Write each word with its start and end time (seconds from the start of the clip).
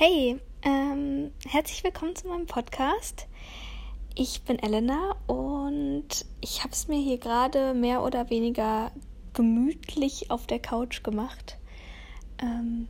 Hey, 0.00 0.38
ähm, 0.62 1.32
herzlich 1.44 1.82
willkommen 1.82 2.14
zu 2.14 2.28
meinem 2.28 2.46
Podcast. 2.46 3.26
Ich 4.14 4.42
bin 4.42 4.56
Elena 4.60 5.16
und 5.26 6.24
ich 6.40 6.62
habe 6.62 6.72
es 6.72 6.86
mir 6.86 7.00
hier 7.00 7.18
gerade 7.18 7.74
mehr 7.74 8.04
oder 8.04 8.30
weniger 8.30 8.92
gemütlich 9.32 10.30
auf 10.30 10.46
der 10.46 10.60
Couch 10.60 11.02
gemacht. 11.02 11.58
Ähm, 12.40 12.86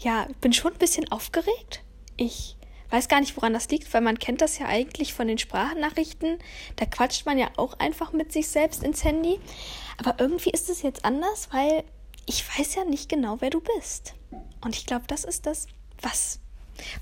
ja, 0.00 0.26
bin 0.40 0.52
schon 0.52 0.72
ein 0.72 0.78
bisschen 0.80 1.12
aufgeregt. 1.12 1.84
Ich 2.16 2.56
weiß 2.90 3.06
gar 3.06 3.20
nicht, 3.20 3.36
woran 3.36 3.52
das 3.52 3.68
liegt, 3.68 3.94
weil 3.94 4.00
man 4.00 4.18
kennt 4.18 4.40
das 4.40 4.58
ja 4.58 4.66
eigentlich 4.66 5.14
von 5.14 5.28
den 5.28 5.38
Sprachnachrichten. 5.38 6.40
Da 6.74 6.84
quatscht 6.84 7.26
man 7.26 7.38
ja 7.38 7.46
auch 7.58 7.74
einfach 7.74 8.12
mit 8.12 8.32
sich 8.32 8.48
selbst 8.48 8.82
ins 8.82 9.04
Handy. 9.04 9.38
Aber 9.98 10.16
irgendwie 10.18 10.50
ist 10.50 10.68
es 10.68 10.82
jetzt 10.82 11.04
anders, 11.04 11.48
weil 11.52 11.84
ich 12.26 12.42
weiß 12.58 12.74
ja 12.74 12.84
nicht 12.84 13.08
genau, 13.08 13.36
wer 13.38 13.50
du 13.50 13.60
bist. 13.60 14.14
Und 14.60 14.74
ich 14.74 14.84
glaube, 14.84 15.04
das 15.06 15.22
ist 15.22 15.46
das, 15.46 15.68
was, 16.02 16.39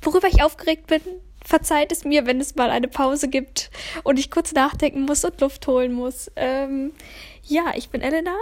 worüber 0.03 0.29
ich 0.29 0.43
aufgeregt 0.43 0.87
bin, 0.87 1.01
verzeiht 1.45 1.93
es 1.93 2.05
mir, 2.05 2.27
wenn 2.27 2.41
es 2.41 2.57
mal 2.57 2.71
eine 2.71 2.89
Pause 2.89 3.29
gibt 3.29 3.71
und 4.05 4.19
ich 4.19 4.31
kurz 4.31 4.53
nachdenken 4.53 5.03
muss 5.03 5.25
und 5.25 5.41
Luft 5.41 5.67
holen 5.67 5.93
muss. 5.93 6.31
Ähm, 6.37 6.93
ja, 7.45 7.73
ich 7.75 7.89
bin 7.91 8.01
Elena. 8.01 8.35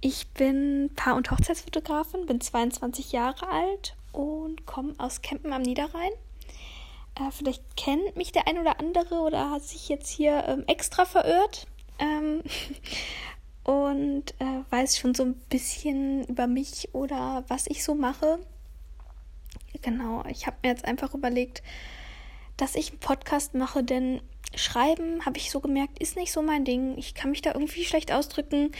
Ich 0.00 0.28
bin 0.28 0.90
Paar- 0.94 1.16
und 1.16 1.30
Hochzeitsfotografin, 1.30 2.26
bin 2.26 2.40
22 2.40 3.10
Jahre 3.10 3.48
alt 3.48 3.96
und 4.12 4.64
komme 4.64 4.94
aus 4.98 5.22
Kempen 5.22 5.52
am 5.52 5.62
Niederrhein. 5.62 6.12
Äh, 7.16 7.32
vielleicht 7.32 7.62
kennt 7.76 8.16
mich 8.16 8.30
der 8.30 8.46
ein 8.46 8.58
oder 8.58 8.78
andere 8.78 9.16
oder 9.16 9.50
hat 9.50 9.64
sich 9.64 9.88
jetzt 9.88 10.08
hier 10.08 10.44
ähm, 10.46 10.64
extra 10.68 11.04
verirrt. 11.04 11.66
Ähm, 11.98 12.42
und 13.64 14.30
äh, 14.38 14.62
weiß 14.70 14.98
schon 14.98 15.14
so 15.14 15.24
ein 15.24 15.34
bisschen 15.50 16.24
über 16.26 16.46
mich 16.46 16.90
oder 16.94 17.44
was 17.48 17.66
ich 17.66 17.82
so 17.82 17.94
mache. 17.94 18.38
Genau, 19.82 20.24
ich 20.28 20.46
habe 20.46 20.56
mir 20.62 20.70
jetzt 20.70 20.84
einfach 20.84 21.14
überlegt, 21.14 21.62
dass 22.56 22.74
ich 22.74 22.90
einen 22.90 23.00
Podcast 23.00 23.54
mache, 23.54 23.84
denn 23.84 24.20
Schreiben, 24.54 25.24
habe 25.26 25.38
ich 25.38 25.50
so 25.50 25.60
gemerkt, 25.60 25.98
ist 25.98 26.16
nicht 26.16 26.32
so 26.32 26.42
mein 26.42 26.64
Ding. 26.64 26.96
Ich 26.96 27.14
kann 27.14 27.30
mich 27.30 27.42
da 27.42 27.52
irgendwie 27.52 27.84
schlecht 27.84 28.12
ausdrücken. 28.12 28.72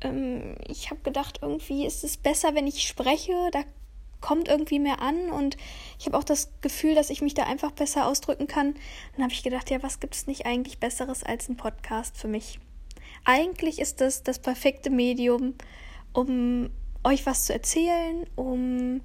Ähm, 0.00 0.56
ich 0.66 0.90
habe 0.90 1.00
gedacht, 1.02 1.40
irgendwie 1.42 1.86
ist 1.86 2.04
es 2.04 2.16
besser, 2.16 2.54
wenn 2.54 2.66
ich 2.66 2.88
spreche. 2.88 3.34
Da 3.52 3.64
kommt 4.20 4.48
irgendwie 4.48 4.78
mehr 4.78 5.00
an 5.00 5.30
und 5.30 5.56
ich 5.98 6.06
habe 6.06 6.16
auch 6.18 6.24
das 6.24 6.50
Gefühl, 6.60 6.94
dass 6.94 7.10
ich 7.10 7.22
mich 7.22 7.34
da 7.34 7.44
einfach 7.44 7.70
besser 7.70 8.06
ausdrücken 8.06 8.46
kann. 8.46 8.74
Dann 9.14 9.24
habe 9.24 9.32
ich 9.32 9.42
gedacht, 9.42 9.70
ja, 9.70 9.82
was 9.82 10.00
gibt 10.00 10.14
es 10.14 10.26
nicht 10.26 10.46
eigentlich 10.46 10.78
Besseres 10.78 11.22
als 11.22 11.48
ein 11.48 11.56
Podcast 11.56 12.16
für 12.16 12.28
mich? 12.28 12.58
Eigentlich 13.24 13.78
ist 13.78 14.00
das 14.00 14.22
das 14.22 14.38
perfekte 14.38 14.90
Medium, 14.90 15.54
um 16.12 16.70
euch 17.04 17.26
was 17.26 17.44
zu 17.46 17.52
erzählen, 17.52 18.26
um 18.36 19.02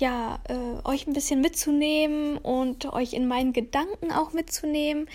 ja, 0.00 0.40
äh, 0.48 0.88
euch 0.88 1.06
ein 1.06 1.12
bisschen 1.12 1.40
mitzunehmen 1.40 2.38
und 2.38 2.92
euch 2.92 3.12
in 3.12 3.28
meinen 3.28 3.52
Gedanken 3.52 4.10
auch 4.10 4.32
mitzunehmen. 4.32 5.08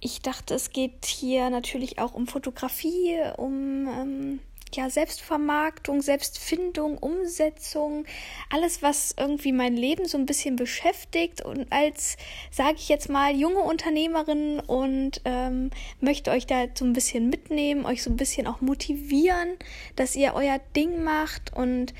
Ich 0.00 0.22
dachte, 0.22 0.54
es 0.54 0.70
geht 0.70 1.04
hier 1.04 1.50
natürlich 1.50 1.98
auch 1.98 2.14
um 2.14 2.26
Fotografie, 2.26 3.18
um 3.36 3.86
ähm, 3.86 4.40
ja, 4.72 4.90
Selbstvermarktung, 4.90 6.00
Selbstfindung, 6.00 6.98
Umsetzung, 6.98 8.06
alles, 8.50 8.82
was 8.82 9.14
irgendwie 9.18 9.52
mein 9.52 9.76
Leben 9.76 10.06
so 10.06 10.18
ein 10.18 10.26
bisschen 10.26 10.56
beschäftigt 10.56 11.44
und 11.44 11.70
als, 11.70 12.16
sage 12.50 12.76
ich 12.76 12.88
jetzt 12.88 13.08
mal, 13.08 13.34
junge 13.36 13.60
Unternehmerin 13.60 14.58
und 14.60 15.20
ähm, 15.26 15.70
möchte 16.00 16.30
euch 16.30 16.46
da 16.46 16.64
so 16.74 16.84
ein 16.84 16.92
bisschen 16.92 17.28
mitnehmen, 17.28 17.86
euch 17.86 18.02
so 18.02 18.10
ein 18.10 18.16
bisschen 18.16 18.46
auch 18.46 18.60
motivieren, 18.60 19.56
dass 19.96 20.16
ihr 20.16 20.32
euer 20.34 20.58
Ding 20.74 21.04
macht 21.04 21.52
und 21.54 21.94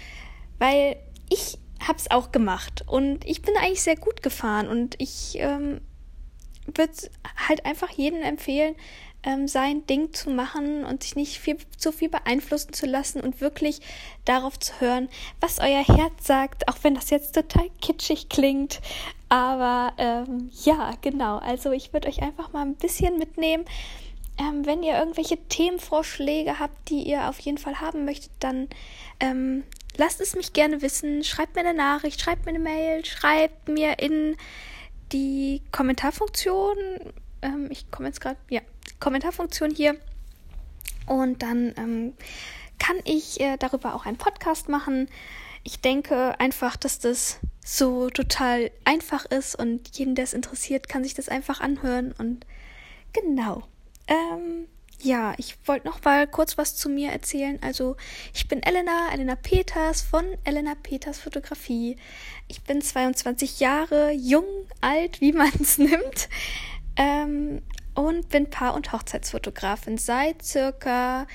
weil 0.58 0.96
ich 1.30 1.58
habe 1.86 1.98
es 1.98 2.10
auch 2.10 2.32
gemacht 2.32 2.84
und 2.86 3.24
ich 3.24 3.42
bin 3.42 3.56
eigentlich 3.56 3.82
sehr 3.82 3.96
gut 3.96 4.22
gefahren 4.22 4.68
und 4.68 4.94
ich 4.98 5.36
ähm, 5.38 5.80
würde 6.66 6.92
halt 7.48 7.66
einfach 7.66 7.90
jedem 7.90 8.22
empfehlen, 8.22 8.74
ähm, 9.24 9.48
sein 9.48 9.86
Ding 9.86 10.12
zu 10.12 10.30
machen 10.30 10.84
und 10.84 11.02
sich 11.02 11.16
nicht 11.16 11.38
viel, 11.38 11.56
zu 11.76 11.92
viel 11.92 12.08
beeinflussen 12.08 12.72
zu 12.72 12.86
lassen 12.86 13.20
und 13.20 13.40
wirklich 13.40 13.80
darauf 14.24 14.58
zu 14.58 14.80
hören, 14.80 15.08
was 15.40 15.58
euer 15.60 15.84
Herz 15.84 16.26
sagt, 16.26 16.68
auch 16.68 16.76
wenn 16.82 16.94
das 16.94 17.10
jetzt 17.10 17.34
total 17.34 17.68
kitschig 17.80 18.28
klingt. 18.28 18.80
Aber 19.28 19.92
ähm, 19.98 20.50
ja, 20.64 20.92
genau. 21.00 21.38
Also 21.38 21.72
ich 21.72 21.92
würde 21.92 22.08
euch 22.08 22.22
einfach 22.22 22.52
mal 22.52 22.62
ein 22.62 22.76
bisschen 22.76 23.18
mitnehmen. 23.18 23.64
Ähm, 24.38 24.66
wenn 24.66 24.82
ihr 24.82 24.98
irgendwelche 24.98 25.38
Themenvorschläge 25.48 26.58
habt, 26.58 26.90
die 26.90 27.02
ihr 27.02 27.28
auf 27.28 27.38
jeden 27.40 27.58
Fall 27.58 27.80
haben 27.80 28.04
möchtet, 28.04 28.32
dann 28.40 28.68
ähm, 29.20 29.64
lasst 29.96 30.20
es 30.20 30.34
mich 30.34 30.52
gerne 30.52 30.82
wissen. 30.82 31.24
Schreibt 31.24 31.54
mir 31.54 31.60
eine 31.60 31.74
Nachricht, 31.74 32.20
schreibt 32.20 32.44
mir 32.44 32.50
eine 32.50 32.58
Mail, 32.58 33.04
schreibt 33.04 33.68
mir 33.68 33.98
in 33.98 34.36
die 35.12 35.62
Kommentarfunktion. 35.72 36.76
Ähm, 37.42 37.68
ich 37.70 37.90
komme 37.90 38.08
jetzt 38.08 38.20
gerade, 38.20 38.38
ja, 38.50 38.60
Kommentarfunktion 39.00 39.70
hier. 39.70 39.96
Und 41.06 41.42
dann 41.42 41.74
ähm, 41.76 42.14
kann 42.78 42.96
ich 43.04 43.40
äh, 43.40 43.56
darüber 43.56 43.94
auch 43.94 44.06
einen 44.06 44.16
Podcast 44.16 44.68
machen. 44.68 45.08
Ich 45.62 45.80
denke 45.80 46.38
einfach, 46.38 46.76
dass 46.76 46.98
das 46.98 47.38
so 47.64 48.10
total 48.10 48.70
einfach 48.84 49.24
ist 49.24 49.54
und 49.54 49.96
jeden, 49.96 50.14
der 50.14 50.24
es 50.24 50.34
interessiert, 50.34 50.88
kann 50.88 51.02
sich 51.02 51.14
das 51.14 51.28
einfach 51.28 51.60
anhören. 51.60 52.12
Und 52.18 52.46
genau. 53.12 53.62
Ähm, 54.06 54.66
ja, 55.04 55.34
ich 55.36 55.56
wollte 55.66 55.86
noch 55.86 56.02
mal 56.02 56.26
kurz 56.26 56.56
was 56.56 56.76
zu 56.76 56.88
mir 56.88 57.10
erzählen. 57.10 57.58
Also, 57.62 57.96
ich 58.32 58.48
bin 58.48 58.62
Elena, 58.62 59.12
Elena 59.12 59.36
Peters 59.36 60.02
von 60.02 60.24
Elena 60.44 60.74
Peters 60.74 61.18
Fotografie. 61.18 61.96
Ich 62.48 62.62
bin 62.62 62.80
22 62.80 63.60
Jahre, 63.60 64.12
jung, 64.12 64.46
alt, 64.80 65.20
wie 65.20 65.32
man 65.32 65.52
es 65.60 65.78
nimmt. 65.78 66.28
Ähm, 66.96 67.62
und 67.94 68.28
bin 68.30 68.50
Paar- 68.50 68.74
und 68.74 68.92
Hochzeitsfotografin 68.92 69.98
seit 69.98 70.42
circa 70.42 71.26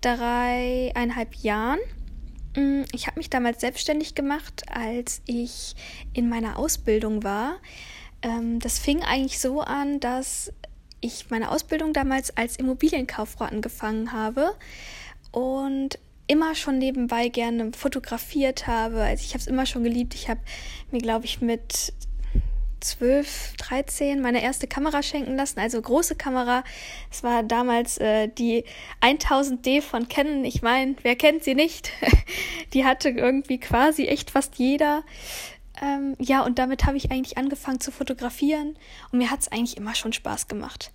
dreieinhalb 0.00 1.34
Jahren. 1.36 1.78
Mm, 2.56 2.82
ich 2.92 3.06
habe 3.06 3.18
mich 3.18 3.30
damals 3.30 3.60
selbstständig 3.60 4.14
gemacht, 4.14 4.62
als 4.70 5.22
ich 5.26 5.74
in 6.12 6.28
meiner 6.28 6.58
Ausbildung 6.58 7.22
war. 7.22 7.58
Ähm, 8.22 8.58
das 8.60 8.78
fing 8.78 9.02
eigentlich 9.02 9.38
so 9.38 9.60
an, 9.60 10.00
dass 10.00 10.52
ich 11.00 11.30
meine 11.30 11.50
Ausbildung 11.50 11.92
damals 11.92 12.36
als 12.36 12.56
Immobilienkauffrau 12.56 13.44
angefangen 13.44 14.12
habe 14.12 14.54
und 15.32 15.98
immer 16.26 16.54
schon 16.54 16.78
nebenbei 16.78 17.28
gerne 17.28 17.72
fotografiert 17.72 18.66
habe. 18.66 19.02
Also 19.02 19.24
ich 19.24 19.30
habe 19.30 19.40
es 19.40 19.46
immer 19.46 19.66
schon 19.66 19.82
geliebt. 19.82 20.14
Ich 20.14 20.28
habe 20.28 20.40
mir, 20.92 21.00
glaube 21.00 21.24
ich, 21.24 21.40
mit 21.40 21.92
12, 22.80 23.54
13 23.58 24.20
meine 24.20 24.42
erste 24.42 24.66
Kamera 24.66 25.02
schenken 25.02 25.36
lassen, 25.36 25.60
also 25.60 25.80
große 25.80 26.14
Kamera. 26.14 26.64
Es 27.10 27.22
war 27.22 27.42
damals 27.42 27.98
äh, 27.98 28.28
die 28.28 28.64
1000D 29.02 29.82
von 29.82 30.08
Canon. 30.08 30.44
Ich 30.44 30.62
meine, 30.62 30.96
wer 31.02 31.16
kennt 31.16 31.44
sie 31.44 31.54
nicht? 31.54 31.90
die 32.72 32.84
hatte 32.84 33.10
irgendwie 33.10 33.58
quasi 33.58 34.06
echt 34.06 34.30
fast 34.30 34.56
jeder. 34.56 35.02
Ähm, 35.80 36.14
ja, 36.18 36.42
und 36.42 36.58
damit 36.58 36.84
habe 36.84 36.96
ich 36.96 37.10
eigentlich 37.10 37.38
angefangen 37.38 37.80
zu 37.80 37.90
fotografieren 37.90 38.76
und 39.12 39.18
mir 39.18 39.30
hat 39.30 39.40
es 39.40 39.48
eigentlich 39.48 39.76
immer 39.76 39.94
schon 39.94 40.12
Spaß 40.12 40.46
gemacht. 40.48 40.90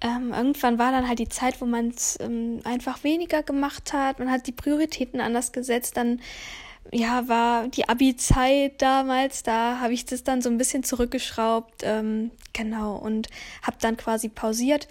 Ähm, 0.00 0.32
irgendwann 0.32 0.78
war 0.78 0.92
dann 0.92 1.08
halt 1.08 1.18
die 1.18 1.28
Zeit, 1.28 1.60
wo 1.60 1.64
man 1.64 1.88
es 1.88 2.18
ähm, 2.20 2.60
einfach 2.64 3.02
weniger 3.02 3.42
gemacht 3.42 3.92
hat. 3.92 4.18
Man 4.18 4.30
hat 4.30 4.46
die 4.46 4.52
Prioritäten 4.52 5.20
anders 5.20 5.52
gesetzt. 5.52 5.96
Dann 5.96 6.20
ja, 6.92 7.28
war 7.28 7.68
die 7.68 7.88
Abi-Zeit 7.88 8.80
damals, 8.80 9.42
da 9.42 9.80
habe 9.80 9.92
ich 9.92 10.04
das 10.04 10.24
dann 10.24 10.42
so 10.42 10.48
ein 10.48 10.58
bisschen 10.58 10.84
zurückgeschraubt, 10.84 11.82
ähm, 11.82 12.30
genau, 12.52 12.96
und 12.96 13.28
habe 13.62 13.76
dann 13.80 13.96
quasi 13.96 14.28
pausiert. 14.28 14.88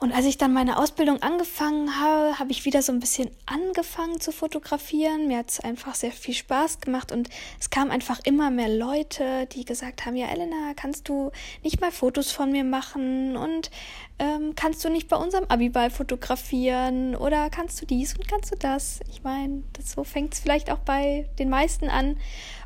Und 0.00 0.12
als 0.12 0.24
ich 0.24 0.38
dann 0.38 0.54
meine 0.54 0.78
Ausbildung 0.78 1.20
angefangen 1.20 2.00
habe, 2.00 2.38
habe 2.38 2.50
ich 2.52 2.64
wieder 2.64 2.80
so 2.80 2.90
ein 2.90 3.00
bisschen 3.00 3.30
angefangen 3.44 4.18
zu 4.18 4.32
fotografieren. 4.32 5.28
Mir 5.28 5.36
hat 5.36 5.50
es 5.50 5.60
einfach 5.60 5.94
sehr 5.94 6.10
viel 6.10 6.32
Spaß 6.32 6.80
gemacht 6.80 7.12
und 7.12 7.28
es 7.60 7.68
kamen 7.68 7.90
einfach 7.90 8.18
immer 8.24 8.50
mehr 8.50 8.70
Leute, 8.70 9.46
die 9.52 9.66
gesagt 9.66 10.06
haben, 10.06 10.16
ja, 10.16 10.28
Elena, 10.28 10.72
kannst 10.74 11.10
du 11.10 11.30
nicht 11.62 11.82
mal 11.82 11.92
Fotos 11.92 12.32
von 12.32 12.50
mir 12.50 12.64
machen 12.64 13.36
und 13.36 13.70
ähm, 14.18 14.54
kannst 14.56 14.82
du 14.82 14.88
nicht 14.88 15.08
bei 15.08 15.16
unserem 15.16 15.44
Abiball 15.44 15.90
fotografieren 15.90 17.14
oder 17.14 17.50
kannst 17.50 17.82
du 17.82 17.84
dies 17.84 18.16
und 18.16 18.26
kannst 18.26 18.50
du 18.52 18.56
das? 18.56 19.00
Ich 19.10 19.22
meine, 19.22 19.64
so 19.84 20.02
fängt 20.02 20.32
es 20.32 20.40
vielleicht 20.40 20.70
auch 20.70 20.78
bei 20.78 21.28
den 21.38 21.50
meisten 21.50 21.90
an. 21.90 22.16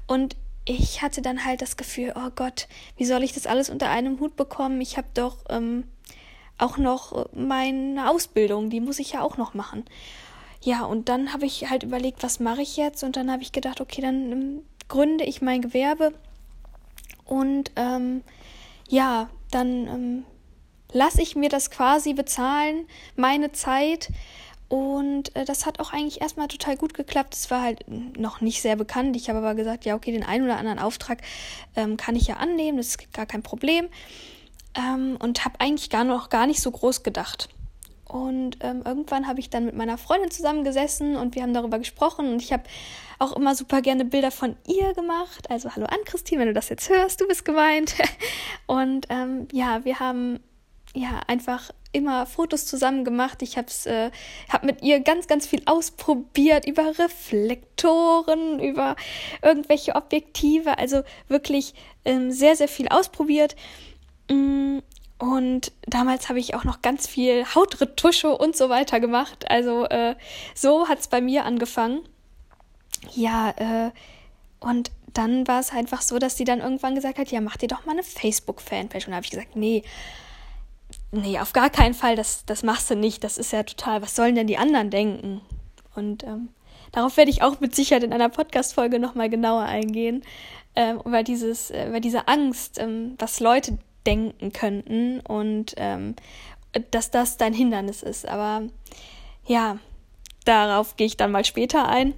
Und 0.06 0.36
ich 0.66 1.02
hatte 1.02 1.20
dann 1.20 1.44
halt 1.44 1.62
das 1.62 1.76
Gefühl, 1.76 2.12
oh 2.14 2.30
Gott, 2.36 2.68
wie 2.96 3.04
soll 3.04 3.24
ich 3.24 3.32
das 3.32 3.48
alles 3.48 3.70
unter 3.70 3.90
einem 3.90 4.20
Hut 4.20 4.36
bekommen? 4.36 4.80
Ich 4.80 4.96
habe 4.96 5.08
doch... 5.14 5.38
Ähm, 5.48 5.88
auch 6.58 6.78
noch 6.78 7.26
meine 7.32 8.10
Ausbildung, 8.10 8.70
die 8.70 8.80
muss 8.80 8.98
ich 8.98 9.12
ja 9.12 9.22
auch 9.22 9.36
noch 9.36 9.54
machen. 9.54 9.84
Ja, 10.62 10.84
und 10.84 11.08
dann 11.08 11.32
habe 11.32 11.46
ich 11.46 11.68
halt 11.68 11.82
überlegt, 11.82 12.22
was 12.22 12.40
mache 12.40 12.62
ich 12.62 12.76
jetzt? 12.76 13.04
Und 13.04 13.16
dann 13.16 13.30
habe 13.30 13.42
ich 13.42 13.52
gedacht, 13.52 13.80
okay, 13.80 14.00
dann 14.00 14.32
ähm, 14.32 14.62
gründe 14.88 15.24
ich 15.24 15.42
mein 15.42 15.60
Gewerbe 15.62 16.14
und 17.26 17.70
ähm, 17.76 18.22
ja, 18.88 19.28
dann 19.50 19.86
ähm, 19.86 20.24
lasse 20.92 21.22
ich 21.22 21.36
mir 21.36 21.48
das 21.48 21.70
quasi 21.70 22.12
bezahlen, 22.14 22.86
meine 23.16 23.52
Zeit 23.52 24.10
Und 24.68 25.36
äh, 25.36 25.44
das 25.44 25.66
hat 25.66 25.78
auch 25.78 25.92
eigentlich 25.92 26.20
erstmal 26.20 26.48
total 26.48 26.76
gut 26.76 26.94
geklappt. 26.94 27.34
Es 27.34 27.50
war 27.50 27.62
halt 27.62 27.84
noch 27.88 28.40
nicht 28.40 28.62
sehr 28.62 28.76
bekannt. 28.76 29.14
Ich 29.14 29.28
habe 29.28 29.38
aber 29.38 29.54
gesagt, 29.54 29.84
ja, 29.84 29.94
okay, 29.94 30.10
den 30.10 30.24
einen 30.24 30.44
oder 30.44 30.56
anderen 30.56 30.78
Auftrag 30.78 31.22
ähm, 31.76 31.96
kann 31.96 32.16
ich 32.16 32.26
ja 32.26 32.36
annehmen, 32.36 32.78
das 32.78 32.88
ist 32.88 33.12
gar 33.12 33.26
kein 33.26 33.42
Problem. 33.42 33.88
Ähm, 34.76 35.16
und 35.20 35.44
habe 35.44 35.60
eigentlich 35.60 35.90
gar 35.90 36.04
noch 36.04 36.30
gar 36.30 36.46
nicht 36.46 36.60
so 36.60 36.70
groß 36.70 37.02
gedacht. 37.02 37.48
Und 38.04 38.58
ähm, 38.60 38.82
irgendwann 38.84 39.26
habe 39.26 39.40
ich 39.40 39.50
dann 39.50 39.64
mit 39.64 39.74
meiner 39.74 39.98
Freundin 39.98 40.30
zusammengesessen 40.30 41.16
und 41.16 41.34
wir 41.34 41.42
haben 41.42 41.54
darüber 41.54 41.78
gesprochen 41.78 42.32
und 42.32 42.42
ich 42.42 42.52
habe 42.52 42.64
auch 43.18 43.34
immer 43.34 43.54
super 43.54 43.80
gerne 43.80 44.04
Bilder 44.04 44.30
von 44.30 44.56
ihr 44.66 44.92
gemacht. 44.94 45.50
Also 45.50 45.74
hallo 45.74 45.86
an 45.86 45.98
Christine, 46.04 46.40
wenn 46.40 46.48
du 46.48 46.54
das 46.54 46.68
jetzt 46.68 46.88
hörst, 46.90 47.20
du 47.20 47.26
bist 47.26 47.44
gemeint. 47.44 47.94
und 48.66 49.06
ähm, 49.08 49.48
ja, 49.52 49.84
wir 49.84 50.00
haben 50.00 50.40
ja 50.94 51.20
einfach 51.26 51.70
immer 51.92 52.26
Fotos 52.26 52.66
zusammen 52.66 53.04
gemacht. 53.04 53.40
Ich 53.42 53.56
habe 53.56 53.68
äh, 53.86 54.10
hab 54.48 54.64
mit 54.64 54.82
ihr 54.82 55.00
ganz, 55.00 55.26
ganz 55.26 55.46
viel 55.46 55.62
ausprobiert 55.64 56.66
über 56.66 56.98
Reflektoren, 56.98 58.60
über 58.60 58.96
irgendwelche 59.42 59.94
Objektive. 59.94 60.78
Also 60.78 61.02
wirklich 61.28 61.74
ähm, 62.04 62.30
sehr, 62.30 62.56
sehr 62.56 62.68
viel 62.68 62.88
ausprobiert. 62.88 63.56
Mm, 64.28 64.78
und 65.18 65.72
damals 65.86 66.28
habe 66.28 66.38
ich 66.38 66.54
auch 66.54 66.64
noch 66.64 66.82
ganz 66.82 67.06
viel 67.06 67.44
Hautretusche 67.54 68.36
und 68.36 68.56
so 68.56 68.68
weiter 68.68 69.00
gemacht. 69.00 69.50
Also 69.50 69.84
äh, 69.86 70.16
so 70.54 70.88
hat 70.88 71.00
es 71.00 71.08
bei 71.08 71.20
mir 71.20 71.44
angefangen. 71.44 72.00
Ja, 73.14 73.50
äh, 73.56 73.90
und 74.60 74.90
dann 75.12 75.46
war 75.46 75.60
es 75.60 75.70
einfach 75.70 76.02
so, 76.02 76.18
dass 76.18 76.36
sie 76.36 76.44
dann 76.44 76.60
irgendwann 76.60 76.94
gesagt 76.94 77.18
hat, 77.18 77.30
ja, 77.30 77.40
mach 77.40 77.56
dir 77.56 77.68
doch 77.68 77.86
mal 77.86 77.92
eine 77.92 78.02
Facebook-Fanpage. 78.02 79.06
Und 79.06 79.12
da 79.12 79.16
habe 79.16 79.24
ich 79.24 79.30
gesagt, 79.30 79.56
nee, 79.56 79.82
nee, 81.12 81.38
auf 81.38 81.52
gar 81.52 81.70
keinen 81.70 81.94
Fall, 81.94 82.16
das, 82.16 82.44
das 82.44 82.62
machst 82.62 82.90
du 82.90 82.96
nicht. 82.96 83.22
Das 83.22 83.38
ist 83.38 83.52
ja 83.52 83.62
total, 83.62 84.02
was 84.02 84.16
sollen 84.16 84.34
denn 84.34 84.46
die 84.46 84.58
anderen 84.58 84.90
denken? 84.90 85.40
Und 85.94 86.24
ähm, 86.24 86.48
darauf 86.92 87.16
werde 87.16 87.30
ich 87.30 87.42
auch 87.42 87.60
mit 87.60 87.74
Sicherheit 87.74 88.02
in 88.02 88.12
einer 88.12 88.28
Podcast-Folge 88.28 88.98
nochmal 88.98 89.30
genauer 89.30 89.62
eingehen, 89.62 90.22
ähm, 90.74 91.00
über, 91.04 91.22
dieses, 91.22 91.70
äh, 91.70 91.88
über 91.88 92.00
diese 92.00 92.26
Angst, 92.26 92.78
ähm, 92.80 93.14
was 93.18 93.38
Leute 93.38 93.78
denken 94.06 94.52
könnten 94.52 95.20
und 95.20 95.74
ähm, 95.76 96.14
dass 96.90 97.10
das 97.10 97.36
dein 97.36 97.54
Hindernis 97.54 98.02
ist. 98.02 98.26
Aber 98.26 98.62
ja, 99.46 99.78
darauf 100.44 100.96
gehe 100.96 101.06
ich 101.06 101.16
dann 101.16 101.32
mal 101.32 101.44
später 101.44 101.88
ein. 101.88 102.14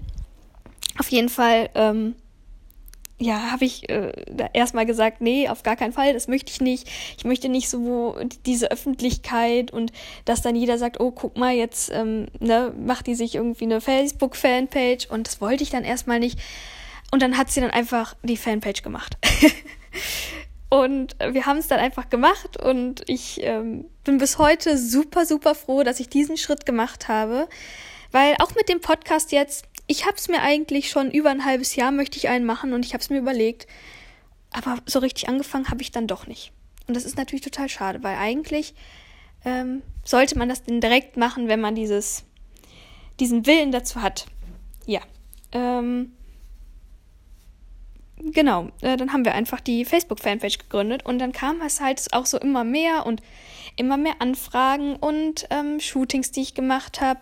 Auf 0.98 1.10
jeden 1.10 1.28
Fall, 1.28 1.68
ähm, 1.74 2.14
ja, 3.18 3.50
habe 3.50 3.64
ich 3.64 3.88
äh, 3.88 4.12
erstmal 4.52 4.86
gesagt, 4.86 5.20
nee, 5.20 5.48
auf 5.48 5.62
gar 5.62 5.76
keinen 5.76 5.92
Fall, 5.92 6.12
das 6.12 6.28
möchte 6.28 6.52
ich 6.52 6.60
nicht. 6.60 6.88
Ich 7.16 7.24
möchte 7.24 7.48
nicht 7.48 7.68
so 7.68 8.16
diese 8.44 8.70
Öffentlichkeit 8.70 9.70
und 9.70 9.92
dass 10.24 10.42
dann 10.42 10.54
jeder 10.56 10.78
sagt, 10.78 11.00
oh, 11.00 11.10
guck 11.10 11.36
mal, 11.36 11.54
jetzt 11.54 11.90
ähm, 11.92 12.26
ne, 12.40 12.74
macht 12.78 13.06
die 13.06 13.14
sich 13.14 13.34
irgendwie 13.34 13.64
eine 13.64 13.80
Facebook-Fanpage 13.80 15.06
und 15.06 15.26
das 15.26 15.40
wollte 15.40 15.62
ich 15.62 15.70
dann 15.70 15.84
erstmal 15.84 16.18
nicht. 16.18 16.38
Und 17.10 17.22
dann 17.22 17.38
hat 17.38 17.50
sie 17.50 17.60
dann 17.60 17.70
einfach 17.70 18.16
die 18.22 18.36
Fanpage 18.36 18.82
gemacht. 18.82 19.16
Und 20.76 21.16
wir 21.18 21.46
haben 21.46 21.56
es 21.56 21.68
dann 21.68 21.80
einfach 21.80 22.10
gemacht 22.10 22.62
und 22.62 23.02
ich 23.06 23.42
ähm, 23.42 23.86
bin 24.04 24.18
bis 24.18 24.36
heute 24.36 24.76
super, 24.76 25.24
super 25.24 25.54
froh, 25.54 25.82
dass 25.84 26.00
ich 26.00 26.10
diesen 26.10 26.36
Schritt 26.36 26.66
gemacht 26.66 27.08
habe. 27.08 27.48
Weil 28.12 28.36
auch 28.40 28.54
mit 28.54 28.68
dem 28.68 28.82
Podcast 28.82 29.32
jetzt, 29.32 29.64
ich 29.86 30.04
habe 30.04 30.18
es 30.18 30.28
mir 30.28 30.42
eigentlich 30.42 30.90
schon 30.90 31.10
über 31.10 31.30
ein 31.30 31.46
halbes 31.46 31.76
Jahr 31.76 31.92
möchte 31.92 32.18
ich 32.18 32.28
einen 32.28 32.44
machen 32.44 32.74
und 32.74 32.84
ich 32.84 32.92
habe 32.92 33.00
es 33.00 33.08
mir 33.08 33.16
überlegt. 33.16 33.66
Aber 34.50 34.76
so 34.84 34.98
richtig 34.98 35.30
angefangen 35.30 35.70
habe 35.70 35.80
ich 35.80 35.92
dann 35.92 36.06
doch 36.06 36.26
nicht. 36.26 36.52
Und 36.86 36.94
das 36.94 37.06
ist 37.06 37.16
natürlich 37.16 37.42
total 37.42 37.70
schade, 37.70 38.02
weil 38.02 38.18
eigentlich 38.18 38.74
ähm, 39.46 39.80
sollte 40.04 40.36
man 40.36 40.50
das 40.50 40.62
denn 40.62 40.82
direkt 40.82 41.16
machen, 41.16 41.48
wenn 41.48 41.62
man 41.62 41.74
dieses, 41.74 42.24
diesen 43.18 43.46
Willen 43.46 43.72
dazu 43.72 44.02
hat. 44.02 44.26
Ja. 44.84 45.00
Ähm, 45.52 46.12
genau, 48.18 48.68
äh, 48.80 48.96
dann 48.96 49.12
haben 49.12 49.24
wir 49.24 49.34
einfach 49.34 49.60
die 49.60 49.84
Facebook-Fanpage 49.84 50.58
gegründet 50.58 51.04
und 51.04 51.18
dann 51.18 51.32
kam 51.32 51.60
es 51.60 51.80
halt 51.80 52.02
auch 52.12 52.26
so 52.26 52.38
immer 52.38 52.64
mehr 52.64 53.06
und 53.06 53.22
immer 53.76 53.96
mehr 53.96 54.14
Anfragen 54.20 54.96
und 54.96 55.46
ähm, 55.50 55.80
Shootings, 55.80 56.32
die 56.32 56.42
ich 56.42 56.54
gemacht 56.54 57.00
habe. 57.00 57.20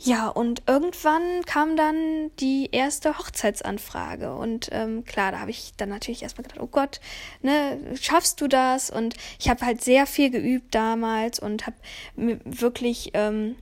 Ja, 0.00 0.28
und 0.28 0.62
irgendwann 0.66 1.42
kam 1.46 1.76
dann 1.76 2.30
die 2.38 2.68
erste 2.72 3.16
Hochzeitsanfrage. 3.18 4.34
Und 4.34 4.68
ähm, 4.72 5.04
klar, 5.04 5.32
da 5.32 5.38
habe 5.38 5.50
ich 5.50 5.72
dann 5.78 5.88
natürlich 5.88 6.22
erstmal 6.22 6.42
gedacht, 6.42 6.60
oh 6.60 6.66
Gott, 6.66 7.00
ne, 7.40 7.78
schaffst 7.98 8.40
du 8.40 8.48
das? 8.48 8.90
Und 8.90 9.14
ich 9.38 9.48
habe 9.48 9.64
halt 9.64 9.82
sehr 9.82 10.06
viel 10.06 10.30
geübt 10.30 10.74
damals 10.74 11.38
und 11.38 11.66
habe 11.66 11.76
wirklich 12.16 13.12
ähm, 13.14 13.56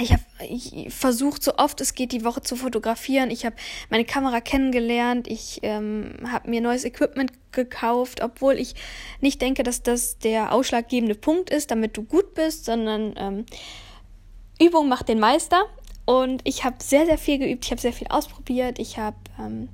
ich 0.00 0.12
habe 0.12 0.90
versucht, 0.90 1.42
so 1.42 1.56
oft 1.56 1.80
es 1.82 1.94
geht, 1.94 2.12
die 2.12 2.24
Woche 2.24 2.40
zu 2.40 2.56
fotografieren. 2.56 3.30
Ich 3.30 3.44
habe 3.44 3.56
meine 3.90 4.06
Kamera 4.06 4.40
kennengelernt. 4.40 5.28
Ich 5.28 5.60
ähm, 5.62 6.14
habe 6.26 6.48
mir 6.48 6.62
neues 6.62 6.84
Equipment 6.84 7.32
gekauft, 7.52 8.22
obwohl 8.22 8.54
ich 8.54 8.74
nicht 9.20 9.42
denke, 9.42 9.62
dass 9.62 9.82
das 9.82 10.18
der 10.18 10.52
ausschlaggebende 10.52 11.14
Punkt 11.14 11.50
ist, 11.50 11.70
damit 11.70 11.96
du 11.96 12.04
gut 12.04 12.34
bist, 12.34 12.64
sondern 12.64 13.14
ähm, 13.18 13.46
Übung 14.58 14.88
macht 14.88 15.08
den 15.08 15.20
Meister. 15.20 15.66
Und 16.06 16.40
ich 16.44 16.64
habe 16.64 16.76
sehr, 16.82 17.04
sehr 17.04 17.18
viel 17.18 17.38
geübt. 17.38 17.66
Ich 17.66 17.70
habe 17.70 17.80
sehr 17.80 17.92
viel 17.92 18.08
ausprobiert. 18.08 18.78
Ich 18.78 18.98
habe 18.98 19.16
ähm, 19.38 19.68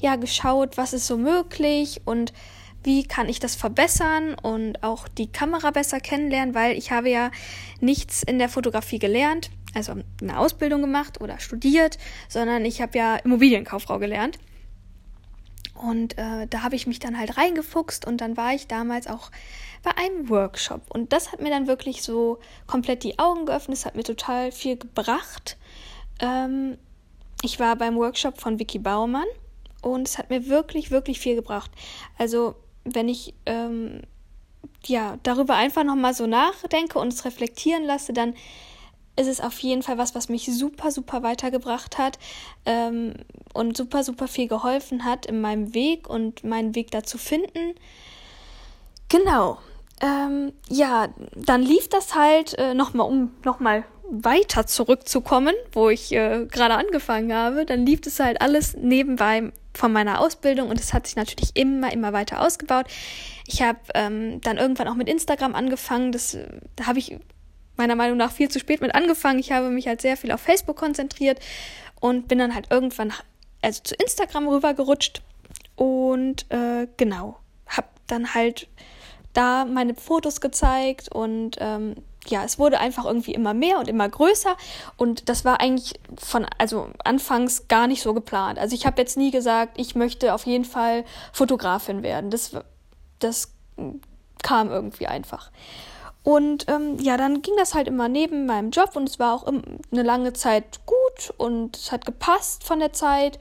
ja 0.00 0.16
geschaut, 0.16 0.78
was 0.78 0.94
ist 0.94 1.06
so 1.06 1.18
möglich 1.18 2.00
und 2.06 2.32
wie 2.84 3.04
kann 3.04 3.28
ich 3.28 3.40
das 3.40 3.54
verbessern 3.54 4.34
und 4.34 4.82
auch 4.82 5.08
die 5.08 5.30
Kamera 5.30 5.70
besser 5.70 6.00
kennenlernen, 6.00 6.54
weil 6.54 6.76
ich 6.76 6.90
habe 6.90 7.10
ja 7.10 7.30
nichts 7.80 8.22
in 8.22 8.38
der 8.38 8.48
Fotografie 8.48 8.98
gelernt, 8.98 9.50
also 9.74 9.94
eine 10.20 10.38
Ausbildung 10.38 10.80
gemacht 10.80 11.20
oder 11.20 11.38
studiert, 11.38 11.98
sondern 12.28 12.64
ich 12.64 12.82
habe 12.82 12.98
ja 12.98 13.16
Immobilienkauffrau 13.16 13.98
gelernt. 13.98 14.38
Und 15.74 16.16
äh, 16.16 16.46
da 16.48 16.62
habe 16.62 16.76
ich 16.76 16.86
mich 16.86 17.00
dann 17.00 17.18
halt 17.18 17.36
reingefuchst 17.36 18.06
und 18.06 18.20
dann 18.20 18.36
war 18.36 18.54
ich 18.54 18.68
damals 18.68 19.08
auch 19.08 19.30
bei 19.82 19.90
einem 19.96 20.28
Workshop. 20.28 20.82
Und 20.90 21.12
das 21.12 21.32
hat 21.32 21.40
mir 21.40 21.50
dann 21.50 21.66
wirklich 21.66 22.02
so 22.02 22.38
komplett 22.66 23.02
die 23.02 23.18
Augen 23.18 23.46
geöffnet. 23.46 23.78
Es 23.78 23.86
hat 23.86 23.96
mir 23.96 24.04
total 24.04 24.52
viel 24.52 24.76
gebracht. 24.76 25.56
Ähm, 26.20 26.78
ich 27.42 27.58
war 27.58 27.74
beim 27.74 27.96
Workshop 27.96 28.40
von 28.40 28.60
Vicky 28.60 28.78
Baumann 28.78 29.26
und 29.82 30.06
es 30.06 30.18
hat 30.18 30.30
mir 30.30 30.46
wirklich, 30.46 30.92
wirklich 30.92 31.18
viel 31.18 31.34
gebracht. 31.34 31.72
Also 32.16 32.54
wenn 32.84 33.08
ich 33.08 33.34
ähm, 33.46 34.02
ja 34.86 35.18
darüber 35.22 35.54
einfach 35.54 35.84
nochmal 35.84 36.14
so 36.14 36.26
nachdenke 36.26 36.98
und 36.98 37.12
es 37.12 37.24
reflektieren 37.24 37.84
lasse, 37.84 38.12
dann 38.12 38.34
ist 39.16 39.28
es 39.28 39.40
auf 39.40 39.58
jeden 39.58 39.82
Fall 39.82 39.98
was, 39.98 40.14
was 40.14 40.28
mich 40.28 40.46
super, 40.46 40.90
super 40.90 41.22
weitergebracht 41.22 41.98
hat 41.98 42.18
ähm, 42.64 43.14
und 43.52 43.76
super, 43.76 44.04
super 44.04 44.26
viel 44.26 44.48
geholfen 44.48 45.04
hat 45.04 45.26
in 45.26 45.40
meinem 45.40 45.74
Weg 45.74 46.08
und 46.08 46.44
meinen 46.44 46.74
Weg 46.74 46.90
dazu 46.90 47.18
finden. 47.18 47.74
Genau. 49.08 49.58
Ähm, 50.00 50.52
ja, 50.68 51.08
dann 51.36 51.62
lief 51.62 51.88
das 51.88 52.14
halt 52.14 52.58
äh, 52.58 52.74
nochmal, 52.74 53.06
um 53.06 53.32
nochmal 53.44 53.84
weiter 54.10 54.66
zurückzukommen, 54.66 55.54
wo 55.72 55.90
ich 55.90 56.12
äh, 56.12 56.46
gerade 56.46 56.74
angefangen 56.74 57.32
habe, 57.32 57.64
dann 57.64 57.86
lief 57.86 58.00
es 58.06 58.18
halt 58.18 58.40
alles 58.40 58.74
nebenbei 58.74 59.52
von 59.74 59.92
meiner 59.92 60.20
Ausbildung 60.20 60.68
und 60.68 60.78
es 60.78 60.92
hat 60.92 61.06
sich 61.06 61.16
natürlich 61.16 61.50
immer, 61.54 61.92
immer 61.92 62.12
weiter 62.12 62.40
ausgebaut. 62.40 62.86
Ich 63.46 63.62
habe 63.62 63.78
ähm, 63.94 64.40
dann 64.40 64.58
irgendwann 64.58 64.88
auch 64.88 64.94
mit 64.94 65.08
Instagram 65.08 65.54
angefangen. 65.54 66.12
Das, 66.12 66.36
da 66.76 66.86
habe 66.86 66.98
ich 66.98 67.16
meiner 67.76 67.96
Meinung 67.96 68.18
nach 68.18 68.32
viel 68.32 68.50
zu 68.50 68.58
spät 68.58 68.80
mit 68.80 68.94
angefangen. 68.94 69.38
Ich 69.38 69.52
habe 69.52 69.70
mich 69.70 69.86
halt 69.86 70.00
sehr 70.00 70.16
viel 70.16 70.32
auf 70.32 70.40
Facebook 70.40 70.76
konzentriert 70.76 71.40
und 72.00 72.28
bin 72.28 72.38
dann 72.38 72.54
halt 72.54 72.70
irgendwann 72.70 73.12
also 73.62 73.80
zu 73.82 73.94
Instagram 73.94 74.48
rübergerutscht 74.48 75.22
und 75.76 76.50
äh, 76.50 76.86
genau, 76.96 77.38
habe 77.66 77.88
dann 78.06 78.34
halt 78.34 78.68
da 79.32 79.64
meine 79.64 79.94
Fotos 79.94 80.40
gezeigt 80.40 81.08
und 81.10 81.56
ähm, 81.60 81.94
ja, 82.28 82.44
es 82.44 82.58
wurde 82.58 82.78
einfach 82.78 83.04
irgendwie 83.04 83.34
immer 83.34 83.54
mehr 83.54 83.78
und 83.78 83.88
immer 83.88 84.08
größer 84.08 84.56
und 84.96 85.28
das 85.28 85.44
war 85.44 85.60
eigentlich 85.60 86.00
von 86.16 86.46
also 86.58 86.88
anfangs 87.04 87.68
gar 87.68 87.86
nicht 87.86 88.02
so 88.02 88.14
geplant. 88.14 88.58
Also 88.58 88.74
ich 88.74 88.86
habe 88.86 89.00
jetzt 89.00 89.16
nie 89.16 89.30
gesagt, 89.30 89.78
ich 89.78 89.94
möchte 89.94 90.34
auf 90.34 90.46
jeden 90.46 90.64
Fall 90.64 91.04
Fotografin 91.32 92.02
werden. 92.02 92.30
Das 92.30 92.52
das 93.18 93.52
kam 94.42 94.70
irgendwie 94.70 95.06
einfach. 95.06 95.50
Und 96.24 96.68
ähm, 96.68 96.98
ja, 97.00 97.16
dann 97.16 97.42
ging 97.42 97.54
das 97.56 97.74
halt 97.74 97.88
immer 97.88 98.08
neben 98.08 98.46
meinem 98.46 98.70
Job 98.70 98.94
und 98.94 99.08
es 99.08 99.18
war 99.18 99.34
auch 99.34 99.46
eine 99.46 100.02
lange 100.02 100.32
Zeit 100.32 100.80
gut 100.86 101.34
und 101.36 101.76
es 101.76 101.90
hat 101.90 102.04
gepasst 102.04 102.62
von 102.62 102.78
der 102.78 102.92
Zeit. 102.92 103.40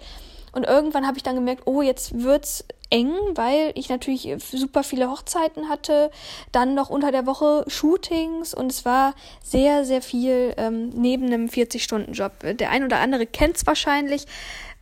Und 0.52 0.66
irgendwann 0.66 1.06
habe 1.06 1.18
ich 1.18 1.24
dann 1.24 1.36
gemerkt, 1.36 1.64
oh, 1.66 1.82
jetzt 1.82 2.24
wird's 2.24 2.66
eng, 2.92 3.12
weil 3.36 3.72
ich 3.76 3.90
natürlich 3.90 4.30
super 4.40 4.84
viele 4.84 5.10
Hochzeiten 5.10 5.70
hatte, 5.70 6.12
dann 6.52 6.76
noch 6.76 6.90
unter 6.90 7.12
der 7.12 7.26
Woche 7.26 7.64
Shootings 7.68 8.54
und 8.54 8.72
es 8.72 8.86
war 8.86 9.16
sehr, 9.44 9.86
sehr 9.86 10.02
viel 10.02 10.54
ähm, 10.58 10.90
neben 10.90 11.26
einem 11.26 11.48
40-Stunden-Job. 11.48 12.58
Der 12.58 12.70
ein 12.70 12.84
oder 12.84 13.00
andere 13.00 13.26
kennt 13.26 13.56
es 13.56 13.66
wahrscheinlich, 13.66 14.28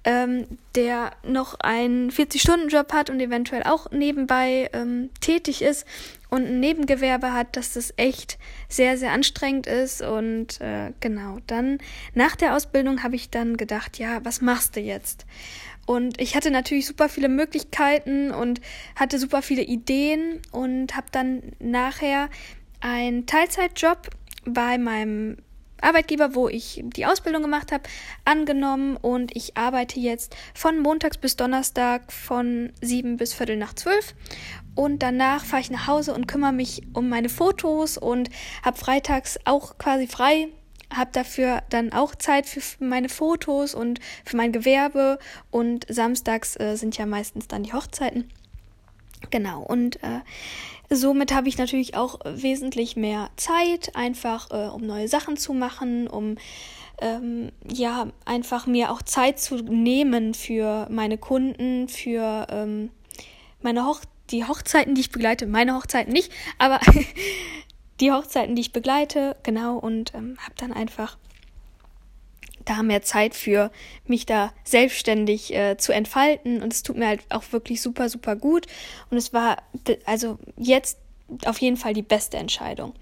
ähm, 0.03 0.45
der 0.75 1.11
noch 1.23 1.59
einen 1.59 2.09
40-Stunden-Job 2.09 2.93
hat 2.93 3.09
und 3.09 3.19
eventuell 3.19 3.63
auch 3.63 3.91
nebenbei 3.91 4.69
ähm, 4.73 5.09
tätig 5.21 5.61
ist. 5.61 5.85
und 6.29 6.45
ein 6.45 6.59
Nebengewerbe 6.59 7.33
hat, 7.33 7.57
dass 7.57 7.73
das 7.73 7.91
echt 7.97 8.37
sehr, 8.69 8.97
sehr 8.97 9.11
anstrengend 9.11 9.65
ist. 9.65 10.01
Und 10.01 10.61
äh, 10.61 10.93
genau, 10.99 11.39
dann 11.47 11.79
nach 12.13 12.35
der 12.35 12.55
Ausbildung 12.55 13.01
habe 13.03 13.15
ich 13.15 13.31
dann 13.31 13.57
gedacht, 13.57 13.97
ja, 13.97 14.23
was 14.23 14.39
machst 14.39 14.75
du 14.75 14.79
jetzt? 14.79 15.25
Und 15.89 16.21
ich 16.21 16.35
hatte 16.35 16.51
natürlich 16.51 16.85
super 16.85 17.09
viele 17.09 17.29
Möglichkeiten 17.29 18.29
und 18.29 18.61
hatte 18.95 19.17
super 19.17 19.41
viele 19.41 19.63
Ideen 19.63 20.39
und 20.51 20.95
habe 20.95 21.07
dann 21.11 21.41
nachher 21.57 22.29
einen 22.79 23.25
Teilzeitjob 23.25 24.07
bei 24.45 24.77
meinem 24.77 25.37
Arbeitgeber, 25.81 26.35
wo 26.35 26.47
ich 26.47 26.83
die 26.85 27.07
Ausbildung 27.07 27.41
gemacht 27.41 27.71
habe, 27.71 27.89
angenommen. 28.23 28.97
Und 28.97 29.35
ich 29.35 29.57
arbeite 29.57 29.99
jetzt 29.99 30.35
von 30.53 30.79
montags 30.79 31.17
bis 31.17 31.37
Donnerstag 31.37 32.13
von 32.13 32.71
sieben 32.81 33.17
bis 33.17 33.33
Viertel 33.33 33.57
nach 33.57 33.73
zwölf. 33.73 34.13
Und 34.75 35.01
danach 35.01 35.43
fahre 35.43 35.63
ich 35.63 35.71
nach 35.71 35.87
Hause 35.87 36.13
und 36.13 36.27
kümmere 36.27 36.53
mich 36.53 36.83
um 36.93 37.09
meine 37.09 37.29
Fotos 37.29 37.97
und 37.97 38.29
habe 38.63 38.77
freitags 38.77 39.39
auch 39.43 39.79
quasi 39.79 40.05
frei, 40.05 40.49
habe 40.93 41.11
dafür 41.13 41.61
dann 41.69 41.91
auch 41.91 42.15
Zeit 42.15 42.45
für 42.45 42.61
meine 42.83 43.09
Fotos 43.09 43.75
und 43.75 43.99
für 44.25 44.37
mein 44.37 44.51
Gewerbe. 44.51 45.19
Und 45.51 45.85
samstags 45.89 46.59
äh, 46.59 46.75
sind 46.75 46.97
ja 46.97 47.05
meistens 47.05 47.47
dann 47.47 47.63
die 47.63 47.73
Hochzeiten. 47.73 48.29
Genau, 49.31 49.61
und 49.61 50.01
äh, 50.01 50.21
somit 50.89 51.33
habe 51.33 51.49
ich 51.49 51.57
natürlich 51.57 51.95
auch 51.95 52.19
wesentlich 52.25 52.95
mehr 52.95 53.29
Zeit, 53.35 53.95
einfach 53.95 54.49
äh, 54.51 54.69
um 54.69 54.85
neue 54.85 55.07
Sachen 55.07 55.37
zu 55.37 55.53
machen, 55.53 56.07
um 56.07 56.37
ähm, 57.01 57.51
ja 57.69 58.07
einfach 58.25 58.65
mir 58.65 58.91
auch 58.91 59.01
Zeit 59.01 59.39
zu 59.39 59.57
nehmen 59.57 60.33
für 60.33 60.87
meine 60.89 61.17
Kunden, 61.17 61.89
für 61.89 62.47
ähm, 62.49 62.91
meine 63.61 63.85
Hoch 63.85 64.01
die 64.31 64.45
Hochzeiten, 64.45 64.95
die 64.95 65.01
ich 65.01 65.11
begleite, 65.11 65.47
meine 65.47 65.75
Hochzeiten 65.75 66.13
nicht, 66.13 66.31
aber 66.57 66.79
die 67.99 68.11
Hochzeiten, 68.11 68.55
die 68.55 68.61
ich 68.61 68.71
begleite, 68.71 69.35
genau, 69.43 69.77
und 69.77 70.13
ähm, 70.13 70.37
habe 70.39 70.55
dann 70.57 70.73
einfach 70.73 71.17
da 72.65 72.83
mehr 72.83 73.01
Zeit 73.01 73.35
für, 73.35 73.71
mich 74.05 74.25
da 74.25 74.53
selbstständig 74.63 75.53
äh, 75.55 75.77
zu 75.77 75.91
entfalten. 75.91 76.61
Und 76.61 76.71
es 76.73 76.83
tut 76.83 76.97
mir 76.97 77.07
halt 77.07 77.21
auch 77.29 77.43
wirklich 77.51 77.81
super, 77.81 78.09
super 78.09 78.35
gut. 78.35 78.67
Und 79.09 79.17
es 79.17 79.33
war 79.33 79.57
also 80.05 80.37
jetzt 80.55 80.97
auf 81.45 81.59
jeden 81.59 81.77
Fall 81.77 81.93
die 81.93 82.03
beste 82.03 82.37
Entscheidung. 82.37 82.93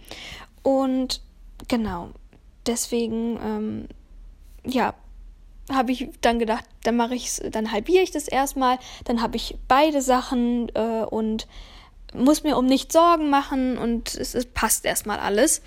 Und 0.63 1.22
genau, 1.68 2.10
deswegen, 2.66 3.39
ähm, 3.44 3.88
ja, 4.66 4.94
habe 5.72 5.92
ich 5.92 6.10
dann 6.22 6.39
gedacht, 6.39 6.66
dann 6.84 6.96
mache 6.96 7.16
ich 7.16 7.42
dann 7.51 7.74
halbiere 7.74 8.04
ich 8.04 8.12
das 8.12 8.30
erstmal, 8.30 8.80
dann 9.04 9.22
habe 9.22 9.36
ich 9.36 9.58
beide 9.68 10.01
Sachen 10.01 10.70
äh, 10.75 11.04
und 11.04 11.48
muss 12.17 12.43
mir 12.43 12.57
um 12.57 12.65
nichts 12.65 12.93
Sorgen 12.93 13.29
machen 13.29 13.77
und 13.77 14.15
es, 14.15 14.33
es 14.33 14.45
passt 14.45 14.86
erstmal 14.86 15.19
alles 15.19 15.62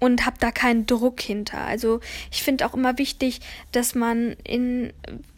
und 0.00 0.24
habe 0.24 0.38
da 0.40 0.50
keinen 0.50 0.86
Druck 0.86 1.20
hinter. 1.20 1.58
Also 1.58 2.00
ich 2.32 2.42
finde 2.42 2.66
auch 2.66 2.74
immer 2.74 2.98
wichtig, 2.98 3.40
dass 3.70 3.94
man 3.94 4.32
in 4.44 4.92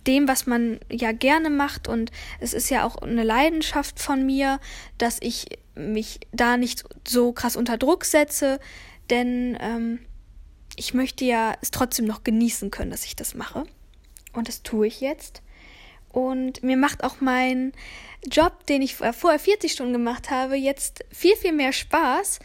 dem, 0.07 0.29
was 0.29 0.47
man 0.47 0.81
ja 0.91 1.13
gerne 1.13 1.51
macht 1.51 1.89
und 1.89 2.11
es 2.41 2.55
ist 2.55 2.71
ja 2.71 2.87
auch 2.87 2.97
eine 2.97 3.25
Leidenschaft 3.25 4.01
von 4.01 4.25
mir, 4.25 4.61
dass 4.99 5.19
ich 5.21 5.59
mich 5.75 6.21
da 6.33 6.57
nicht 6.57 6.85
so 7.07 7.33
krass 7.33 7.57
unter 7.57 7.77
Druck 7.77 8.05
setze, 8.05 8.61
denn 9.11 9.59
ähm, 9.61 9.99
ich 10.77 10.95
möchte 10.95 11.25
ja 11.25 11.55
es 11.61 11.71
trotzdem 11.71 12.07
noch 12.07 12.25
genießen 12.25 12.71
können, 12.71 12.91
dass 12.91 13.05
ich 13.05 13.17
das 13.17 13.35
mache 13.35 13.65
und 14.33 14.49
das 14.49 14.63
tue 14.63 14.87
ich 14.87 15.01
jetzt. 15.01 15.42
Und 16.13 16.63
mir 16.63 16.77
macht 16.77 17.05
auch 17.05 17.17
mein 17.21 17.73
Job, 18.31 18.67
den 18.67 18.83
ich 18.83 18.95
vorher 18.95 19.39
40 19.39 19.73
Stunden 19.73 19.93
gemacht 19.93 20.31
habe, 20.31 20.55
jetzt 20.55 21.05
viel, 21.11 21.35
viel 21.37 21.53
mehr 21.53 21.73
Spaß, 21.73 22.39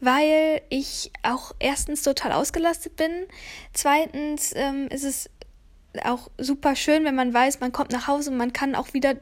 weil 0.00 0.62
ich 0.70 1.12
auch 1.22 1.52
erstens 1.58 2.02
total 2.02 2.32
ausgelastet 2.32 2.96
bin. 2.96 3.26
Zweitens 3.72 4.52
ähm, 4.56 4.88
ist 4.88 5.04
es 5.04 5.30
auch 6.04 6.30
super 6.38 6.74
schön, 6.74 7.04
wenn 7.04 7.14
man 7.14 7.34
weiß, 7.34 7.60
man 7.60 7.72
kommt 7.72 7.92
nach 7.92 8.08
Hause 8.08 8.30
und 8.30 8.36
man 8.36 8.52
kann 8.52 8.74
auch 8.74 8.94
wieder 8.94 9.16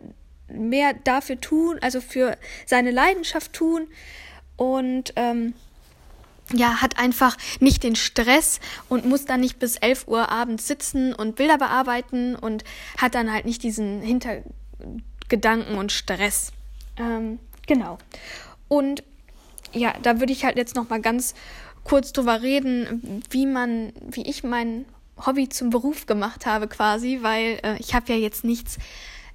mehr 0.49 0.95
dafür 0.95 1.41
tun, 1.41 1.79
also 1.81 2.01
für 2.01 2.37
seine 2.67 2.91
Leidenschaft 2.91 3.53
tun 3.53 3.89
und 4.57 5.13
ähm, 5.17 5.55
ja, 6.53 6.81
hat 6.81 6.99
einfach 6.99 7.37
nicht 7.61 7.83
den 7.83 7.97
Stress 7.97 8.61
und 8.89 9.05
muss 9.05 9.25
dann 9.25 9.41
nicht 9.41 9.59
bis 9.59 9.77
11 9.77 10.09
Uhr 10.09 10.31
abends 10.31 10.67
sitzen 10.67 11.13
und 11.13 11.37
Bilder 11.37 11.59
bearbeiten 11.59 12.35
und 12.37 12.65
hat 12.97 13.15
dann 13.15 13.33
halt 13.33 13.45
nicht 13.45 13.63
diesen 13.63 14.01
Hintergedanken 14.01 15.77
und 15.77 15.93
Stress. 15.93 16.53
Ähm, 16.97 17.39
genau. 17.67 17.99
Und 18.69 19.03
ja, 19.73 19.95
da 20.03 20.21
würde 20.21 20.33
ich 20.33 20.45
halt 20.45 20.57
jetzt 20.57 20.75
noch 20.75 20.89
mal 20.89 21.01
ganz 21.01 21.35
kurz 21.85 22.13
drüber 22.13 22.43
reden, 22.43 23.23
wie 23.31 23.47
man, 23.47 23.93
wie 24.11 24.23
ich 24.23 24.43
mein 24.43 24.85
Hobby 25.25 25.49
zum 25.49 25.71
Beruf 25.71 26.07
gemacht 26.07 26.47
habe 26.47 26.69
quasi, 26.69 27.19
weil 27.23 27.59
äh, 27.63 27.77
ich 27.79 27.95
habe 27.95 28.13
ja 28.13 28.19
jetzt 28.19 28.45
nichts 28.45 28.79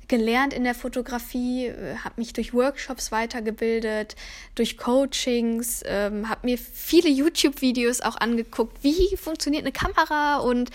gelernt 0.07 0.53
in 0.53 0.63
der 0.63 0.75
Fotografie, 0.75 1.67
äh, 1.67 1.97
habe 2.03 2.15
mich 2.17 2.33
durch 2.33 2.53
Workshops 2.53 3.11
weitergebildet, 3.11 4.15
durch 4.55 4.77
Coachings, 4.77 5.81
ähm, 5.85 6.29
habe 6.29 6.47
mir 6.47 6.57
viele 6.57 7.09
YouTube-Videos 7.09 8.01
auch 8.01 8.17
angeguckt, 8.17 8.83
wie 8.83 9.15
funktioniert 9.17 9.63
eine 9.63 9.71
Kamera 9.71 10.37
und 10.37 10.69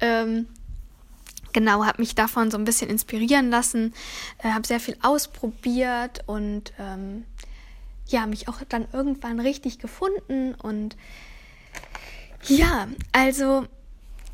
ähm, 0.00 0.46
genau, 1.52 1.84
habe 1.84 2.02
mich 2.02 2.14
davon 2.14 2.50
so 2.50 2.58
ein 2.58 2.64
bisschen 2.64 2.90
inspirieren 2.90 3.50
lassen, 3.50 3.94
äh, 4.38 4.50
habe 4.50 4.66
sehr 4.66 4.80
viel 4.80 4.96
ausprobiert 5.02 6.20
und 6.26 6.72
ähm, 6.78 7.24
ja, 8.06 8.26
mich 8.26 8.48
auch 8.48 8.60
dann 8.68 8.86
irgendwann 8.92 9.40
richtig 9.40 9.78
gefunden 9.78 10.54
und 10.54 10.96
ja, 12.44 12.88
also 13.12 13.66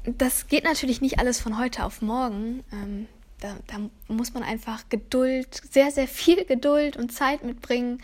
das 0.04 0.46
geht 0.46 0.64
natürlich 0.64 1.00
nicht 1.00 1.18
alles 1.18 1.40
von 1.40 1.58
heute 1.58 1.84
auf 1.84 2.00
morgen. 2.00 2.64
Ähm, 2.72 3.06
da, 3.40 3.56
da, 3.66 3.76
muss 4.08 4.34
man 4.34 4.42
einfach 4.42 4.88
Geduld, 4.88 5.60
sehr, 5.70 5.90
sehr 5.90 6.08
viel 6.08 6.44
Geduld 6.44 6.96
und 6.96 7.12
Zeit 7.12 7.44
mitbringen. 7.44 8.02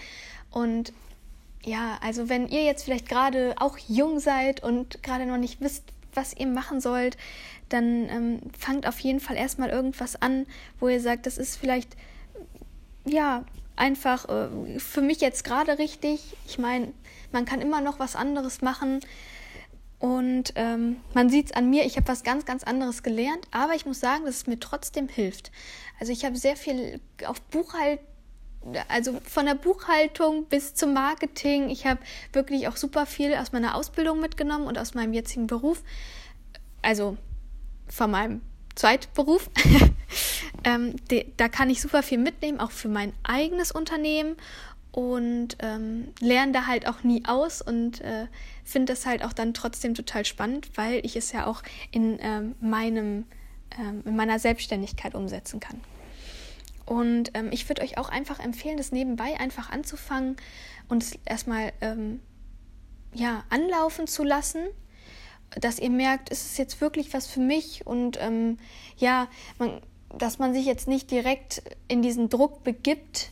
Und 0.50 0.92
ja, 1.64 1.98
also 2.02 2.28
wenn 2.28 2.48
ihr 2.48 2.64
jetzt 2.64 2.84
vielleicht 2.84 3.08
gerade 3.08 3.54
auch 3.58 3.78
jung 3.88 4.20
seid 4.20 4.62
und 4.62 5.02
gerade 5.02 5.26
noch 5.26 5.38
nicht 5.38 5.60
wisst, 5.60 5.84
was 6.14 6.36
ihr 6.36 6.46
machen 6.46 6.80
sollt, 6.80 7.16
dann 7.68 8.08
ähm, 8.08 8.40
fangt 8.58 8.86
auf 8.86 9.00
jeden 9.00 9.20
Fall 9.20 9.36
erstmal 9.36 9.70
irgendwas 9.70 10.16
an, 10.16 10.46
wo 10.78 10.88
ihr 10.88 11.00
sagt, 11.00 11.26
das 11.26 11.38
ist 11.38 11.56
vielleicht 11.56 11.96
ja 13.04 13.44
einfach 13.76 14.28
äh, 14.28 14.78
für 14.78 15.00
mich 15.00 15.20
jetzt 15.20 15.44
gerade 15.44 15.78
richtig. 15.78 16.36
Ich 16.46 16.58
meine, 16.58 16.92
man 17.32 17.44
kann 17.44 17.60
immer 17.60 17.80
noch 17.80 17.98
was 17.98 18.14
anderes 18.14 18.62
machen. 18.62 19.00
Und 20.04 20.52
ähm, 20.56 20.96
man 21.14 21.30
sieht 21.30 21.46
es 21.46 21.52
an 21.52 21.70
mir, 21.70 21.86
ich 21.86 21.96
habe 21.96 22.08
was 22.08 22.24
ganz, 22.24 22.44
ganz 22.44 22.62
anderes 22.62 23.02
gelernt, 23.02 23.48
aber 23.52 23.74
ich 23.74 23.86
muss 23.86 24.00
sagen, 24.00 24.26
dass 24.26 24.36
es 24.36 24.46
mir 24.46 24.60
trotzdem 24.60 25.08
hilft. 25.08 25.50
Also 25.98 26.12
ich 26.12 26.26
habe 26.26 26.36
sehr 26.36 26.56
viel 26.56 27.00
auf 27.26 27.40
Buchhaltung 27.40 28.04
also 28.88 29.18
von 29.24 29.46
der 29.46 29.54
Buchhaltung 29.54 30.44
bis 30.44 30.74
zum 30.74 30.92
Marketing. 30.92 31.70
Ich 31.70 31.86
habe 31.86 32.00
wirklich 32.34 32.68
auch 32.68 32.76
super 32.76 33.06
viel 33.06 33.34
aus 33.34 33.52
meiner 33.52 33.76
Ausbildung 33.76 34.20
mitgenommen 34.20 34.66
und 34.66 34.78
aus 34.78 34.92
meinem 34.92 35.14
jetzigen 35.14 35.46
Beruf. 35.46 35.82
Also 36.82 37.16
von 37.88 38.10
meinem 38.10 38.42
Zweitberuf. 38.74 39.48
ähm, 40.64 40.96
de, 41.10 41.32
da 41.38 41.48
kann 41.48 41.70
ich 41.70 41.80
super 41.80 42.02
viel 42.02 42.18
mitnehmen, 42.18 42.60
auch 42.60 42.72
für 42.72 42.88
mein 42.88 43.14
eigenes 43.22 43.72
Unternehmen 43.72 44.36
und 44.94 45.56
ähm, 45.58 46.08
lerne 46.20 46.52
da 46.52 46.66
halt 46.66 46.86
auch 46.86 47.02
nie 47.02 47.24
aus 47.26 47.60
und 47.60 48.00
äh, 48.00 48.28
finde 48.62 48.92
das 48.92 49.06
halt 49.06 49.24
auch 49.24 49.32
dann 49.32 49.52
trotzdem 49.52 49.94
total 49.94 50.24
spannend, 50.24 50.70
weil 50.76 51.04
ich 51.04 51.16
es 51.16 51.32
ja 51.32 51.46
auch 51.46 51.62
in 51.90 52.18
ähm, 52.20 52.54
meinem 52.60 53.26
ähm, 53.76 54.02
in 54.04 54.14
meiner 54.14 54.38
Selbstständigkeit 54.38 55.16
umsetzen 55.16 55.58
kann. 55.58 55.80
Und 56.86 57.32
ähm, 57.34 57.48
ich 57.50 57.68
würde 57.68 57.82
euch 57.82 57.98
auch 57.98 58.08
einfach 58.08 58.38
empfehlen, 58.38 58.76
das 58.76 58.92
nebenbei 58.92 59.40
einfach 59.40 59.70
anzufangen 59.70 60.36
und 60.88 61.02
es 61.02 61.18
erstmal 61.24 61.72
ähm, 61.80 62.20
ja 63.12 63.42
anlaufen 63.50 64.06
zu 64.06 64.22
lassen 64.22 64.60
dass 65.60 65.78
ihr 65.78 65.90
merkt, 65.90 66.30
ist 66.30 66.44
es 66.44 66.56
jetzt 66.56 66.80
wirklich 66.80 67.12
was 67.14 67.26
für 67.26 67.40
mich 67.40 67.86
und 67.86 68.18
ähm, 68.20 68.58
ja, 68.96 69.28
man, 69.58 69.80
dass 70.18 70.38
man 70.38 70.52
sich 70.52 70.66
jetzt 70.66 70.88
nicht 70.88 71.10
direkt 71.10 71.62
in 71.88 72.02
diesen 72.02 72.28
Druck 72.28 72.64
begibt, 72.64 73.30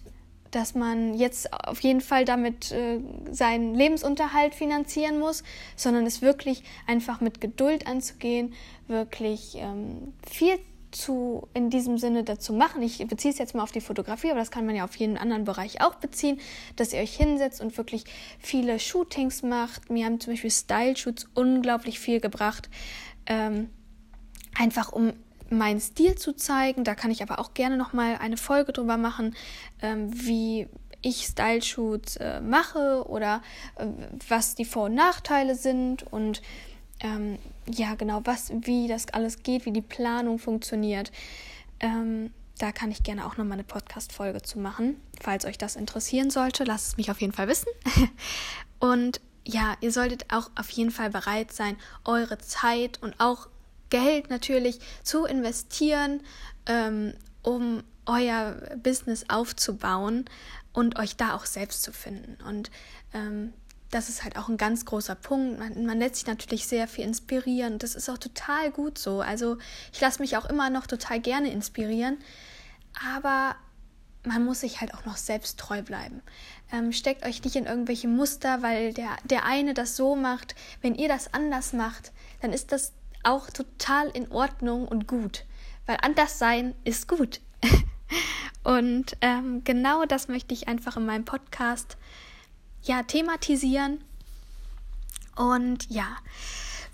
dass 0.53 0.75
man 0.75 1.15
jetzt 1.15 1.53
auf 1.53 1.81
jeden 1.81 2.01
Fall 2.01 2.25
damit 2.25 2.71
äh, 2.71 3.01
seinen 3.31 3.75
Lebensunterhalt 3.75 4.55
finanzieren 4.55 5.19
muss, 5.19 5.43
sondern 5.77 6.07
es 6.07 6.23
wirklich 6.23 6.63
einfach 6.87 7.21
mit 7.21 7.41
Geduld 7.41 7.87
anzugehen, 7.87 8.55
wirklich 8.87 9.57
ähm, 9.57 10.13
viel 10.31 10.59
zu 10.93 11.49
in 11.55 11.71
diesem 11.71 11.97
Sinne 11.99 12.23
dazu 12.23 12.53
machen. 12.53 12.83
Ich 12.83 12.99
beziehe 13.07 13.33
es 13.33 13.39
jetzt 13.39 13.55
mal 13.55 13.63
auf 13.63 13.73
die 13.73 13.81
Fotografie, 13.81 14.31
aber 14.31 14.41
das 14.41 14.51
kann 14.51 14.67
man 14.67 14.77
ja 14.77 14.85
auf 14.85 14.95
jeden 14.97 15.17
anderen 15.17 15.45
Bereich 15.45 15.81
auch 15.81 15.95
beziehen, 15.95 16.39
dass 16.77 16.93
ihr 16.93 17.01
euch 17.01 17.17
hinsetzt 17.17 17.61
und 17.61 17.77
wirklich 17.79 18.05
viele 18.39 18.79
Shootings 18.79 19.43
macht. 19.43 19.91
Mir 19.91 20.05
haben 20.05 20.21
zum 20.21 20.35
Beispiel 20.35 20.51
Style-Shoots 20.51 21.31
unglaublich 21.35 21.99
viel 21.99 22.21
gebracht, 22.21 22.69
ähm, 23.27 23.71
einfach 24.55 24.93
um 24.93 25.15
meinen 25.53 25.81
Stil 25.81 26.17
zu 26.17 26.35
zeigen. 26.35 26.85
Da 26.85 26.95
kann 26.95 27.11
ich 27.11 27.23
aber 27.23 27.39
auch 27.39 27.55
gerne 27.55 27.77
noch 27.77 27.93
mal 27.93 28.17
eine 28.17 28.37
Folge 28.37 28.73
drüber 28.73 28.97
machen, 28.97 29.35
ähm, 29.81 30.11
wie 30.13 30.69
ich 31.03 31.27
Style-Shoots 31.27 32.17
äh, 32.17 32.41
mache 32.41 33.05
oder 33.09 33.43
äh, 33.77 33.87
was 34.29 34.55
die 34.55 34.65
Vor- 34.65 34.85
und 34.85 34.95
Nachteile 34.95 35.55
sind 35.55 36.05
und 36.05 36.43
ähm, 37.01 37.39
ja, 37.69 37.95
genau, 37.97 38.21
was, 38.25 38.53
wie 38.63 38.87
das 38.87 39.09
alles 39.09 39.43
geht, 39.43 39.67
wie 39.67 39.73
die 39.73 39.83
Planung 39.83 40.39
funktioniert. 40.39 41.11
Ähm, 41.81 42.31
da 42.59 42.71
kann 42.71 42.93
ich 42.93 43.03
gerne 43.03 43.27
auch 43.27 43.37
nochmal 43.37 43.55
eine 43.55 43.65
Podcast-Folge 43.65 44.43
zu 44.43 44.61
machen. 44.61 45.01
Falls 45.21 45.45
euch 45.45 45.59
das 45.59 45.75
interessieren 45.75 46.31
sollte, 46.31 46.63
lasst 46.63 46.89
es 46.89 46.97
mich 46.97 47.11
auf 47.11 47.21
jeden 47.21 47.33
Fall 47.33 47.49
wissen. 47.49 47.69
und 48.79 49.21
ja, 49.45 49.75
ihr 49.81 49.91
solltet 49.91 50.33
auch 50.33 50.51
auf 50.55 50.71
jeden 50.71 50.93
Fall 50.93 51.11
bereit 51.11 51.53
sein, 51.53 51.77
eure 52.05 52.39
Zeit 52.39 53.03
und 53.03 53.19
auch 53.19 53.49
Geld 53.93 54.31
natürlich 54.31 54.81
zu 55.03 55.27
investieren, 55.27 56.23
ähm, 56.65 57.13
um 57.43 57.83
euer 58.07 58.57
Business 58.83 59.27
aufzubauen 59.29 60.25
und 60.73 60.99
euch 60.99 61.17
da 61.17 61.35
auch 61.35 61.45
selbst 61.45 61.83
zu 61.83 61.93
finden. 61.93 62.43
Und 62.43 62.71
ähm, 63.13 63.53
das 63.91 64.09
ist 64.09 64.25
halt 64.25 64.39
auch 64.39 64.49
ein 64.49 64.57
ganz 64.57 64.87
großer 64.87 65.15
Punkt. 65.15 65.59
Man, 65.59 65.85
man 65.85 65.99
lässt 65.99 66.17
sich 66.17 66.27
natürlich 66.27 66.67
sehr 66.67 66.89
viel 66.89 67.05
inspirieren. 67.05 67.79
Das 67.79 67.95
ist 67.95 68.09
auch 68.09 68.17
total 68.17 68.71
gut 68.71 68.97
so. 68.97 69.21
Also 69.21 69.59
ich 69.93 70.01
lasse 70.01 70.23
mich 70.23 70.39
auch 70.39 70.47
immer 70.47 70.71
noch 70.71 70.87
total 70.87 71.21
gerne 71.21 71.53
inspirieren. 71.53 72.17
Aber 73.15 73.55
man 74.25 74.43
muss 74.43 74.61
sich 74.61 74.81
halt 74.81 74.95
auch 74.95 75.05
noch 75.05 75.19
selbst 75.19 75.59
treu 75.59 75.83
bleiben. 75.83 76.23
Ähm, 76.73 76.93
steckt 76.93 77.27
euch 77.27 77.45
nicht 77.45 77.57
in 77.57 77.67
irgendwelche 77.67 78.09
Muster, 78.09 78.63
weil 78.63 78.95
der, 78.95 79.11
der 79.25 79.45
eine 79.45 79.75
das 79.75 79.97
so 79.97 80.17
macht. 80.17 80.55
Wenn 80.81 80.95
ihr 80.95 81.09
das 81.09 81.35
anders 81.35 81.75
macht, 81.75 82.13
dann 82.41 82.55
ist 82.55 82.73
das 82.73 82.93
auch 83.25 83.51
total 83.51 84.09
in 84.09 84.31
Ordnung 84.31 84.87
und 84.87 85.07
gut. 85.07 85.45
Weil 85.87 85.99
anders 86.03 86.39
sein 86.39 86.75
ist 86.85 87.09
gut. 87.09 87.41
und 88.65 89.17
ähm, 89.21 89.65
genau 89.65 90.05
das 90.05 90.29
möchte 90.29 90.55
ich 90.55 90.69
einfach 90.69 90.97
in 90.97 91.07
meinem 91.07 91.25
Podcast 91.25 91.97
ja 92.83 93.03
thematisieren. 93.03 94.03
Und 95.37 95.89
ja, 95.91 96.17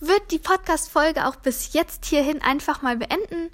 wird 0.01 0.31
die 0.31 0.39
Podcast-Folge 0.39 1.27
auch 1.27 1.37
bis 1.37 1.73
jetzt 1.73 2.05
hierhin 2.05 2.41
einfach 2.43 2.83
mal 2.83 2.97
beenden. 2.97 3.51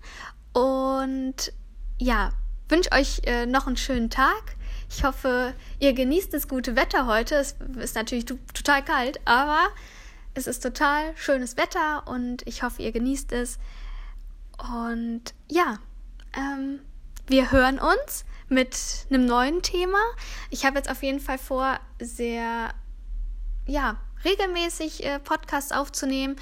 Und 0.53 1.53
ja, 1.99 2.33
wünsche 2.69 2.93
euch 2.93 3.23
äh, 3.25 3.47
noch 3.47 3.67
einen 3.67 3.77
schönen 3.77 4.11
Tag. 4.11 4.57
Ich 4.91 5.05
hoffe, 5.05 5.55
ihr 5.81 5.93
genießt 5.93 6.33
das 6.35 6.49
gute 6.49 6.77
Wetter 6.77 7.07
heute. 7.07 7.37
Es 7.37 7.57
ist 7.79 7.95
natürlich 7.95 8.27
total 8.27 8.85
kalt, 8.85 9.21
aber 9.25 9.69
es 10.35 10.47
ist 10.47 10.63
total 10.63 11.17
schönes 11.17 11.57
Wetter 11.57 12.07
und 12.07 12.47
ich 12.47 12.63
hoffe, 12.63 12.83
ihr 12.83 12.93
genießt 12.93 13.33
es. 13.33 13.59
Und 14.59 15.35
ja, 15.49 15.79
ähm, 16.37 16.81
wir 17.27 17.51
hören 17.51 17.79
uns 17.79 18.25
mit 18.49 18.77
einem 19.09 19.27
neuen 19.27 19.63
Thema. 19.63 19.99
Ich 20.51 20.65
habe 20.65 20.77
jetzt 20.77 20.91
auf 20.91 21.03
jeden 21.03 21.21
Fall 21.21 21.39
vor, 21.39 21.79
sehr, 22.01 22.75
ja, 23.67 23.97
regelmäßig 24.25 25.05
äh, 25.05 25.19
Podcasts 25.19 25.73
aufzunehmen 25.73 26.37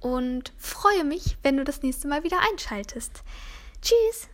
und 0.00 0.52
freue 0.56 1.04
mich, 1.04 1.36
wenn 1.42 1.56
du 1.56 1.64
das 1.64 1.82
nächste 1.82 2.08
Mal 2.08 2.24
wieder 2.24 2.38
einschaltest. 2.50 3.22
Tschüss! 3.82 4.28